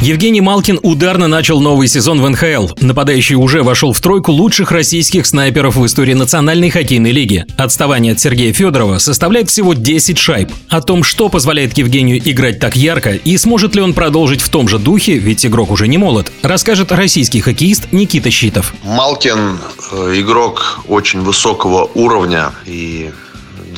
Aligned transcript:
Евгений 0.00 0.40
Малкин 0.40 0.78
ударно 0.82 1.26
начал 1.26 1.60
новый 1.60 1.88
сезон 1.88 2.22
в 2.22 2.28
НХЛ. 2.28 2.68
Нападающий 2.80 3.34
уже 3.34 3.62
вошел 3.62 3.92
в 3.92 4.00
тройку 4.00 4.32
лучших 4.32 4.70
российских 4.70 5.26
снайперов 5.26 5.76
в 5.76 5.84
истории 5.84 6.14
Национальной 6.14 6.70
хоккейной 6.70 7.10
лиги. 7.10 7.44
Отставание 7.56 8.12
от 8.12 8.20
Сергея 8.20 8.52
Федорова 8.52 8.98
составляет 8.98 9.50
всего 9.50 9.74
10 9.74 10.16
шайб. 10.16 10.50
О 10.68 10.80
том, 10.80 11.02
что 11.02 11.28
позволяет 11.28 11.76
Евгению 11.76 12.18
играть 12.18 12.60
так 12.60 12.76
ярко 12.76 13.10
и 13.10 13.36
сможет 13.36 13.74
ли 13.74 13.82
он 13.82 13.92
продолжить 13.92 14.40
в 14.40 14.48
том 14.48 14.68
же 14.68 14.78
духе, 14.78 15.18
ведь 15.18 15.44
игрок 15.44 15.70
уже 15.70 15.88
не 15.88 15.98
молод, 15.98 16.30
расскажет 16.42 16.92
российский 16.92 17.40
хоккеист 17.40 17.92
Никита 17.92 18.30
Щитов. 18.30 18.74
Малкин 18.84 19.58
э, 19.92 20.20
игрок 20.20 20.80
очень 20.88 21.20
высокого 21.20 21.90
уровня 21.94 22.52
и 22.66 23.10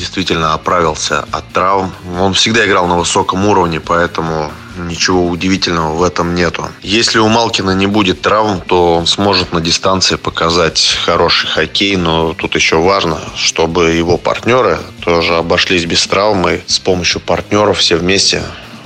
действительно 0.00 0.54
оправился 0.54 1.26
от 1.30 1.48
травм. 1.52 1.92
Он 2.18 2.32
всегда 2.34 2.66
играл 2.66 2.86
на 2.86 2.96
высоком 2.96 3.46
уровне, 3.46 3.80
поэтому 3.80 4.50
ничего 4.90 5.26
удивительного 5.26 5.94
в 5.94 6.02
этом 6.02 6.34
нету. 6.34 6.68
Если 6.82 7.18
у 7.18 7.28
Малкина 7.28 7.70
не 7.70 7.86
будет 7.86 8.20
травм, 8.20 8.60
то 8.66 8.94
он 8.94 9.06
сможет 9.06 9.52
на 9.52 9.60
дистанции 9.60 10.16
показать 10.16 10.98
хороший 11.04 11.48
хоккей, 11.48 11.96
но 11.96 12.34
тут 12.34 12.54
еще 12.54 12.76
важно, 12.76 13.18
чтобы 13.36 13.90
его 13.92 14.16
партнеры 14.18 14.78
тоже 15.04 15.36
обошлись 15.36 15.84
без 15.84 16.06
травмы. 16.06 16.62
С 16.66 16.78
помощью 16.78 17.20
партнеров 17.20 17.78
все 17.78 17.96
вместе 17.96 18.42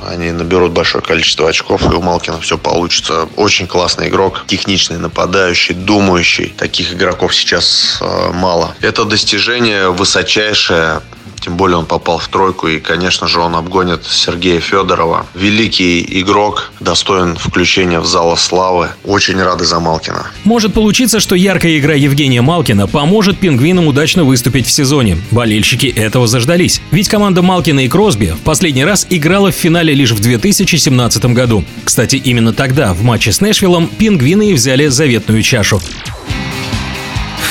они 0.07 0.31
наберут 0.33 0.73
большое 0.73 1.03
количество 1.03 1.49
очков, 1.49 1.83
и 1.91 1.95
у 1.95 2.03
Малкина 2.03 2.41
все 2.41 2.59
получится. 2.59 3.29
Очень 3.37 3.67
классный 3.67 4.09
игрок, 4.09 4.45
техничный 4.47 4.99
нападающий, 4.99 5.75
думающий. 5.75 6.55
Таких 6.57 6.93
игроков 6.93 7.35
сейчас 7.35 7.99
э, 8.01 8.31
мало. 8.33 8.75
Это 8.81 9.05
достижение 9.05 9.91
высочайшее. 9.91 11.01
Тем 11.45 11.59
более 11.59 11.77
он 11.77 11.85
попал 11.85 12.17
в 12.17 12.27
тройку, 12.29 12.69
и, 12.69 12.81
конечно 12.81 13.29
же, 13.29 13.39
он 13.39 13.55
обгонит 13.55 14.07
Сергея 14.07 14.61
Федорова. 14.61 15.27
Великий 15.35 16.03
игрок, 16.23 16.73
достоин 16.81 17.37
включения 17.37 18.01
в 18.01 18.07
зала 18.07 18.35
славы. 18.37 18.89
Очень 19.05 19.43
рады 19.43 19.67
за 19.67 19.79
Малкина. 19.79 20.29
Может 20.45 20.73
получиться, 20.73 21.21
что 21.21 21.35
яркая 21.35 21.79
игра 21.79 21.93
Евгения 21.93 22.41
Малкина 22.41 22.87
поможет 22.87 23.39
пингвинам 23.39 23.89
удачно 23.89 24.25
выступить 24.25 24.67
в 24.67 24.71
сезоне. 24.71 25.19
Болельщики 25.33 25.87
этого 25.89 26.27
заждались. 26.27 26.81
Ведь 26.91 27.11
команда 27.11 27.43
Малкина 27.43 27.81
и 27.81 27.89
Кросби 27.89 28.29
в 28.29 28.41
последний 28.41 28.87
раз 28.87 29.07
играла 29.11 29.51
в 29.51 29.55
финале 29.55 29.93
лишь 29.93 30.13
в 30.13 30.21
2017 30.21 31.27
году. 31.27 31.63
Кстати, 31.85 32.17
именно 32.17 32.55
тогда 32.55 32.95
в 32.95 33.03
матче 33.03 33.33
с 33.33 33.43
Нэшвиллом 33.43 33.89
пингвины 33.89 34.49
и 34.49 34.55
взяли 34.55 34.87
заветную 34.87 35.43
чашу. 35.43 35.83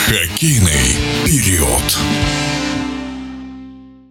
Хоккейный 0.08 0.98
период. 1.26 1.98